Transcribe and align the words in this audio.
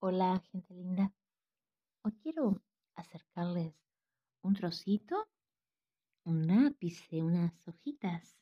Hola, 0.00 0.40
gente 0.52 0.74
linda. 0.74 1.12
Hoy 2.02 2.12
quiero 2.22 2.62
acercarles 2.94 3.74
un 4.42 4.54
trocito, 4.54 5.28
un 6.22 6.48
ápice, 6.52 7.20
unas 7.20 7.66
hojitas 7.66 8.38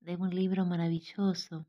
de 0.00 0.16
un 0.16 0.28
libro 0.28 0.66
maravilloso. 0.66 1.64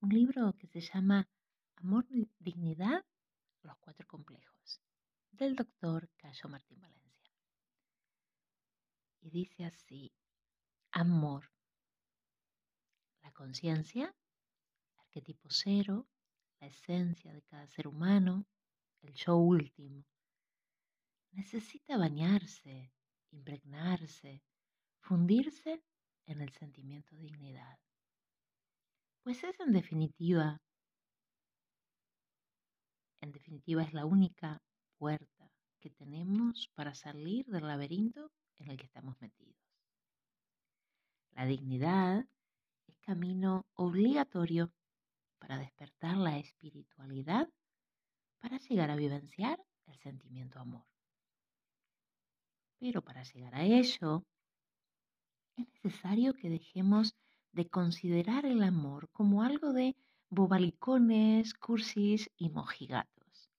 Un 0.00 0.10
libro 0.10 0.54
que 0.56 0.68
se 0.68 0.80
llama 0.80 1.28
Amor 1.74 2.06
y 2.10 2.30
Dignidad, 2.38 3.04
los 3.62 3.76
cuatro 3.78 4.06
complejos, 4.06 4.80
del 5.32 5.56
doctor 5.56 6.08
Cayo 6.16 6.48
Martín 6.48 6.80
Valencia. 6.80 7.34
Y 9.20 9.30
dice 9.30 9.64
así, 9.64 10.12
amor, 10.92 11.50
la 13.20 13.32
conciencia, 13.32 14.14
arquetipo 14.96 15.48
cero, 15.50 16.06
la 16.60 16.66
esencia 16.66 17.32
de 17.32 17.42
cada 17.42 17.66
ser 17.68 17.88
humano, 17.88 18.46
el 19.02 19.14
yo 19.14 19.36
último. 19.36 20.04
Necesita 21.32 21.96
bañarse, 21.96 22.92
impregnarse, 23.30 24.42
fundirse 25.00 25.82
en 26.26 26.40
el 26.40 26.52
sentimiento 26.52 27.14
de 27.14 27.22
dignidad. 27.22 27.78
Pues 29.22 29.44
es 29.44 29.58
en 29.60 29.72
definitiva, 29.72 30.60
en 33.20 33.32
definitiva 33.32 33.82
es 33.82 33.92
la 33.92 34.06
única 34.06 34.62
puerta 34.96 35.52
que 35.80 35.90
tenemos 35.90 36.70
para 36.74 36.94
salir 36.94 37.46
del 37.46 37.66
laberinto 37.66 38.32
en 38.58 38.70
el 38.70 38.76
que 38.76 38.86
estamos 38.86 39.20
metidos. 39.20 39.56
La 41.32 41.46
dignidad 41.46 42.26
es 42.86 42.98
camino 43.00 43.66
obligatorio 43.74 44.72
para 45.48 45.60
despertar 45.60 46.18
la 46.18 46.36
espiritualidad, 46.36 47.48
para 48.38 48.58
llegar 48.58 48.90
a 48.90 48.96
vivenciar 48.96 49.58
el 49.86 49.96
sentimiento 49.96 50.58
amor. 50.58 50.84
Pero 52.78 53.00
para 53.00 53.22
llegar 53.22 53.54
a 53.54 53.62
ello, 53.62 54.26
es 55.56 55.66
necesario 55.82 56.34
que 56.34 56.50
dejemos 56.50 57.16
de 57.52 57.66
considerar 57.66 58.44
el 58.44 58.62
amor 58.62 59.08
como 59.10 59.42
algo 59.42 59.72
de 59.72 59.96
bobalicones, 60.28 61.54
cursis 61.54 62.30
y 62.36 62.50
mojigatos. 62.50 63.50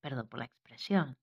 Perdón 0.00 0.26
por 0.26 0.38
la 0.38 0.46
expresión. 0.46 1.18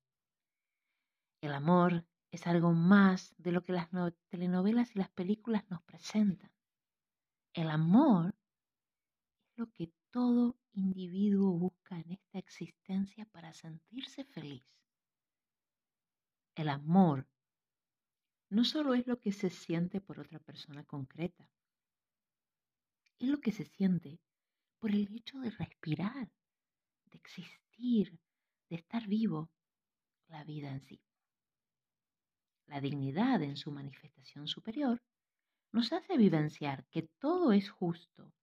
El 1.41 1.53
amor 1.53 2.05
es 2.29 2.45
algo 2.45 2.72
más 2.72 3.33
de 3.39 3.52
lo 3.52 3.63
que 3.63 3.73
las 3.73 3.89
telenovelas 4.29 4.95
y 4.95 5.00
las 5.00 5.09
películas 5.09 5.67
nos 5.72 5.81
presentan. 5.81 6.52
El 7.53 7.72
amor 7.72 8.35
lo 9.56 9.72
que 9.72 9.92
todo 10.11 10.58
individuo 10.73 11.52
busca 11.58 12.00
en 12.00 12.11
esta 12.11 12.39
existencia 12.39 13.25
para 13.25 13.53
sentirse 13.53 14.23
feliz. 14.25 14.66
El 16.56 16.70
amor 16.70 17.28
no 18.50 18.64
solo 18.64 18.94
es 18.94 19.08
lo 19.08 19.20
que 19.20 19.31
se 19.31 19.50
siente 19.50 20.02
por 20.02 20.20
otra 20.20 20.39
persona 20.39 20.84
concreta, 20.84 21.50
es 23.20 23.30
lo 23.30 23.39
que 23.39 23.52
se 23.52 23.66
siente 23.66 24.20
por 24.80 24.92
el 24.92 25.14
hecho 25.16 25.39
de 25.39 25.50
respirar, 25.52 26.31
de 27.06 27.17
existir, 27.17 28.19
de 28.69 28.75
estar 28.75 29.08
vivo, 29.08 29.50
la 30.28 30.44
vida 30.44 30.72
en 30.72 30.81
sí. 30.81 31.02
La 32.67 32.81
dignidad 32.81 33.42
en 33.42 33.58
su 33.58 33.72
manifestación 33.72 34.47
superior 34.47 35.02
nos 35.72 35.94
hace 35.94 36.17
vivenciar 36.17 36.86
que 36.88 37.03
todo 37.19 37.52
es 37.52 37.69
justo, 37.69 38.34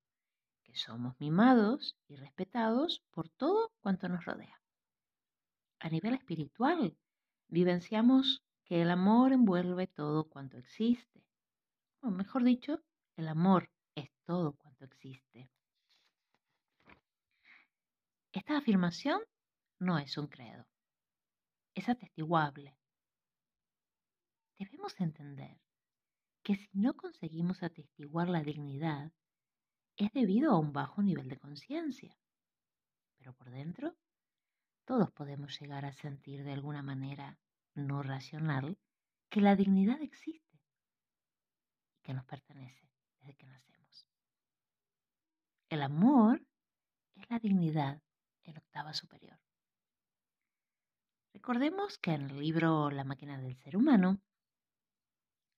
somos 0.75 1.19
mimados 1.20 1.97
y 2.09 2.17
respetados 2.17 3.03
por 3.11 3.28
todo 3.28 3.73
cuanto 3.81 4.09
nos 4.09 4.25
rodea. 4.25 4.61
A 5.81 5.89
nivel 5.89 6.14
espiritual, 6.14 6.97
vivenciamos 7.48 8.42
que 8.64 8.83
el 8.83 8.91
amor 8.91 9.33
envuelve 9.33 9.87
todo 9.87 10.29
cuanto 10.29 10.57
existe. 10.58 11.24
O 12.01 12.11
mejor 12.11 12.45
dicho, 12.45 12.83
el 13.17 13.29
amor 13.29 13.70
es 13.95 14.11
todo 14.24 14.55
cuanto 14.55 14.85
existe. 14.85 15.51
Esta 18.33 18.57
afirmación 18.57 19.20
no 19.79 19.98
es 19.98 20.17
un 20.17 20.29
credo, 20.29 20.67
es 21.74 21.89
atestiguable. 21.89 22.77
Debemos 24.58 24.98
entender 25.01 25.61
que 26.42 26.57
si 26.57 26.70
no 26.73 26.95
conseguimos 26.95 27.63
atestiguar 27.63 28.29
la 28.29 28.42
dignidad, 28.42 29.13
es 30.05 30.13
debido 30.13 30.52
a 30.52 30.58
un 30.58 30.73
bajo 30.73 31.02
nivel 31.02 31.29
de 31.29 31.39
conciencia. 31.39 32.17
Pero 33.17 33.33
por 33.35 33.51
dentro, 33.51 33.96
todos 34.85 35.11
podemos 35.13 35.58
llegar 35.61 35.85
a 35.85 35.92
sentir 35.92 36.45
de 36.45 36.52
alguna 36.52 36.83
manera 36.83 37.39
no 37.74 38.02
racional 38.02 38.79
que 39.29 39.41
la 39.41 39.57
dignidad 39.57 40.02
existe 40.02 40.61
y 41.95 42.01
que 42.02 42.14
nos 42.14 42.24
pertenece 42.24 42.91
desde 43.20 43.35
que 43.35 43.46
nacemos. 43.46 44.08
El 45.68 45.83
amor 45.83 46.45
es 47.14 47.30
la 47.30 47.39
dignidad 47.39 48.02
en 48.42 48.58
octava 48.58 48.92
superior. 48.92 49.39
Recordemos 51.33 51.98
que 51.98 52.12
en 52.12 52.23
el 52.23 52.41
libro 52.41 52.91
La 52.91 53.05
máquina 53.05 53.39
del 53.39 53.57
ser 53.57 53.77
humano 53.77 54.20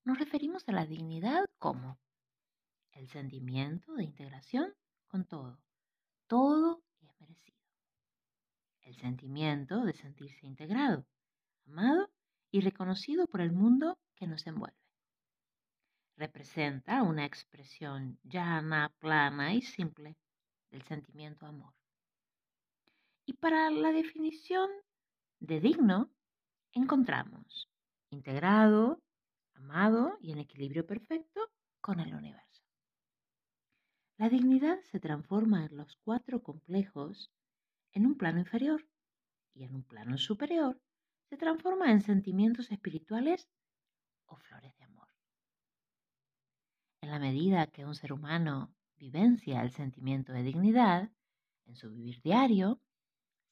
nos 0.05 0.19
referimos 0.19 0.69
a 0.69 0.73
la 0.73 0.87
dignidad 0.87 1.47
como 1.59 1.99
el 2.95 3.09
sentimiento 3.09 3.95
de 3.95 4.05
integración 4.05 4.75
con 5.07 5.25
todo. 5.25 5.59
Todo 6.27 6.83
es 7.01 7.21
merecido. 7.21 7.59
El 8.83 8.97
sentimiento 8.97 9.85
de 9.85 9.95
sentirse 9.95 10.47
integrado, 10.47 11.07
amado 11.67 12.11
y 12.51 12.61
reconocido 12.61 13.27
por 13.27 13.41
el 13.41 13.53
mundo 13.53 13.99
que 14.15 14.27
nos 14.27 14.47
envuelve. 14.47 14.79
Representa 16.17 17.03
una 17.03 17.25
expresión 17.25 18.19
llana, 18.23 18.93
plana 18.99 19.55
y 19.55 19.63
simple 19.63 20.17
del 20.71 20.83
sentimiento 20.83 21.47
amor. 21.47 21.75
Y 23.27 23.33
para 23.35 23.71
la 23.71 23.91
definición 23.91 24.71
de 25.41 25.61
digno, 25.61 26.11
encontramos 26.73 27.69
integrado, 28.11 29.03
amado 29.55 30.17
y 30.21 30.33
en 30.33 30.39
equilibrio 30.39 30.87
perfecto 30.87 31.51
con 31.81 32.01
el 32.01 32.15
universo. 32.15 32.54
La 34.17 34.29
dignidad 34.29 34.81
se 34.93 35.01
transforma 35.01 35.67
en 35.67 35.77
los 35.77 35.97
cuatro 35.97 36.41
complejos 36.41 37.33
en 37.93 38.07
un 38.07 38.17
plano 38.17 38.39
inferior 38.39 38.87
y 39.55 39.65
en 39.65 39.75
un 39.75 39.83
plano 39.83 40.19
superior 40.19 40.81
se 41.29 41.37
transforma 41.37 41.91
en 41.91 42.01
sentimientos 42.01 42.71
espirituales 42.71 43.49
o 44.27 44.37
flores 44.37 44.73
de 44.77 44.85
amor. 44.85 45.09
En 47.01 47.11
la 47.11 47.19
medida 47.19 47.67
que 47.67 47.85
un 47.85 47.97
ser 47.97 48.13
humano 48.13 48.73
vivencia 48.95 49.61
el 49.63 49.73
sentimiento 49.73 50.33
de 50.33 50.45
dignidad 50.45 51.11
en 51.65 51.75
su 51.75 51.91
vivir 51.91 52.23
diario, 52.23 52.81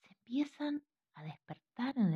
se 0.00 0.14
empiezan 0.14 0.84
a 1.14 1.24
despertar 1.24 1.98
en, 1.98 2.14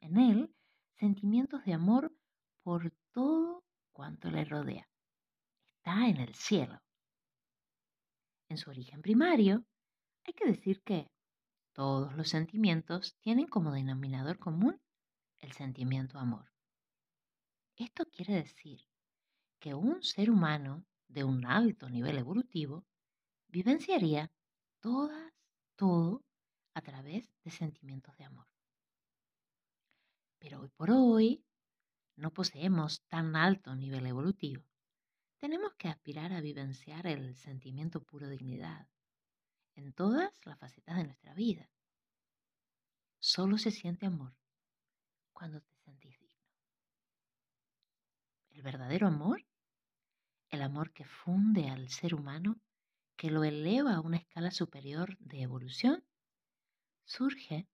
en 0.00 0.18
él 0.18 0.52
sentimientos 0.96 1.64
de 1.64 1.74
amor 1.74 2.12
por 2.64 2.90
todo 3.12 3.64
cuanto 3.92 4.28
le 4.28 4.44
rodea. 4.44 4.88
Está 5.76 6.08
en 6.08 6.16
el 6.16 6.34
cielo 6.34 6.82
en 8.50 8.58
su 8.58 8.68
origen 8.68 9.00
primario, 9.00 9.64
hay 10.24 10.34
que 10.34 10.46
decir 10.46 10.82
que 10.82 11.10
todos 11.72 12.14
los 12.14 12.28
sentimientos 12.28 13.16
tienen 13.20 13.46
como 13.46 13.72
denominador 13.72 14.38
común 14.38 14.82
el 15.38 15.52
sentimiento 15.52 16.18
amor. 16.18 16.52
Esto 17.76 18.04
quiere 18.06 18.34
decir 18.34 18.80
que 19.60 19.74
un 19.74 20.02
ser 20.02 20.30
humano 20.30 20.84
de 21.08 21.24
un 21.24 21.46
alto 21.46 21.88
nivel 21.88 22.18
evolutivo 22.18 22.84
vivenciaría 23.48 24.30
todas, 24.80 25.32
todo 25.76 26.22
a 26.74 26.82
través 26.82 27.32
de 27.44 27.50
sentimientos 27.50 28.16
de 28.16 28.24
amor. 28.24 28.46
Pero 30.38 30.60
hoy 30.60 30.68
por 30.68 30.90
hoy 30.90 31.44
no 32.16 32.32
poseemos 32.32 33.02
tan 33.08 33.36
alto 33.36 33.74
nivel 33.74 34.06
evolutivo 34.06 34.69
tenemos 35.40 35.72
que 35.74 35.88
aspirar 35.88 36.32
a 36.34 36.42
vivenciar 36.42 37.06
el 37.06 37.34
sentimiento 37.34 38.02
puro 38.02 38.28
dignidad 38.28 38.86
en 39.74 39.92
todas 39.94 40.30
las 40.44 40.58
facetas 40.58 40.98
de 40.98 41.04
nuestra 41.04 41.32
vida. 41.32 41.70
Solo 43.18 43.56
se 43.56 43.70
siente 43.70 44.04
amor 44.04 44.34
cuando 45.32 45.62
te 45.62 45.74
sentís 45.84 46.18
digno. 46.20 46.44
El 48.50 48.62
verdadero 48.62 49.06
amor, 49.06 49.42
el 50.50 50.60
amor 50.60 50.92
que 50.92 51.06
funde 51.06 51.70
al 51.70 51.88
ser 51.88 52.14
humano, 52.14 52.60
que 53.16 53.30
lo 53.30 53.42
eleva 53.42 53.94
a 53.94 54.00
una 54.00 54.18
escala 54.18 54.50
superior 54.50 55.16
de 55.20 55.42
evolución, 55.42 56.04
surge 57.04 57.66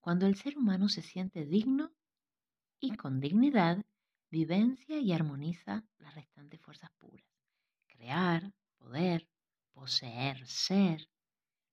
cuando 0.00 0.26
el 0.26 0.36
ser 0.36 0.58
humano 0.58 0.90
se 0.90 1.00
siente 1.00 1.46
digno 1.46 1.92
y 2.78 2.94
con 2.96 3.20
dignidad 3.20 3.84
vivencia 4.30 4.98
y 4.98 5.12
armoniza 5.12 5.84
las 5.98 6.14
restantes 6.14 6.60
fuerzas 6.60 6.90
puras. 6.98 7.26
Crear, 7.86 8.52
poder, 8.78 9.28
poseer, 9.72 10.46
ser, 10.46 11.08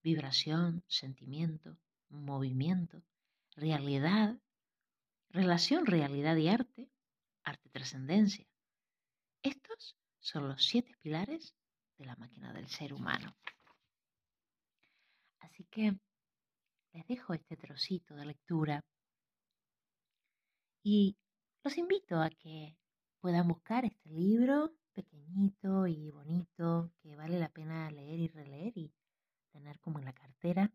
vibración, 0.04 0.84
sentimiento, 0.88 1.78
movimiento, 2.10 3.04
realidad, 3.56 4.38
relación, 5.30 5.86
realidad 5.86 6.36
y 6.36 6.48
arte, 6.48 6.92
arte 7.44 7.70
trascendencia. 7.70 8.46
Estos 9.42 9.98
son 10.20 10.48
los 10.48 10.64
siete 10.64 10.96
pilares 11.02 11.56
de 11.98 12.06
la 12.06 12.16
máquina 12.16 12.54
del 12.54 12.68
ser 12.68 12.94
humano. 12.94 13.36
Así 15.40 15.66
que 15.66 15.98
les 16.94 17.08
dejo 17.08 17.34
este 17.34 17.58
trocito 17.58 18.16
de 18.16 18.26
lectura 18.26 18.82
y 20.84 21.18
los 21.64 21.78
invito 21.78 22.20
a 22.20 22.30
que 22.30 22.78
puedan 23.20 23.48
buscar 23.48 23.86
este 23.86 24.10
libro 24.10 24.74
pequeñito 24.92 25.88
y 25.88 26.10
bonito 26.12 26.92
que 27.02 27.16
vale 27.16 27.40
la 27.40 27.50
pena 27.50 27.90
leer 27.90 28.20
y 28.20 28.28
releer 28.28 28.78
y 28.78 28.94
tener 29.52 29.80
como 29.80 30.00
en 30.00 30.06
la 30.06 30.14
cartera. 30.14 30.72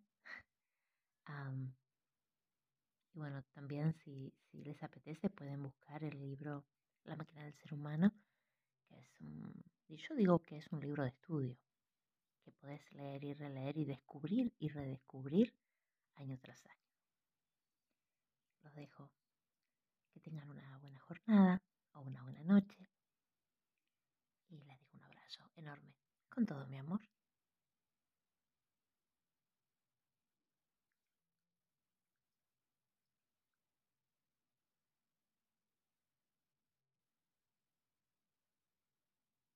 y 3.12 3.18
bueno, 3.18 3.42
también 3.52 3.92
si, 4.04 4.32
les 4.52 4.82
apetece 4.82 5.28
pueden 5.28 5.62
buscar 5.62 6.02
el 6.04 6.18
libro 6.18 6.64
La 7.04 7.16
máquina 7.16 7.44
del 7.44 7.54
ser 7.54 7.74
humano, 7.74 8.12
que 8.86 8.98
es 8.98 9.20
un, 9.20 9.64
yo 9.88 10.14
digo 10.14 10.44
que 10.44 10.56
es 10.56 10.72
un 10.72 10.80
libro 10.80 11.02
de 11.02 11.10
estudio, 11.10 11.58
que 12.44 12.52
puedes 12.52 12.92
leer 12.92 13.24
y 13.24 13.34
releer 13.34 13.76
y 13.76 13.84
descubrir 13.84 14.54
y 14.58 14.68
redescubrir 14.68 15.54
año 16.14 16.38
tras 16.38 16.64
año. 16.66 16.88
Los 18.62 18.74
dejo. 18.74 19.10
Que 20.12 20.20
tengan 20.20 20.50
una 20.50 20.78
buena 20.78 20.78
jornada 21.08 21.62
o 21.94 22.00
una 22.02 22.22
buena 22.22 22.42
noche. 22.44 22.86
Y 24.50 24.58
les 24.58 24.78
digo 24.78 24.92
un 24.94 25.04
abrazo 25.04 25.50
enorme 25.56 25.96
con 26.28 26.44
todo 26.44 26.66
mi 26.66 26.76
amor. 26.76 27.00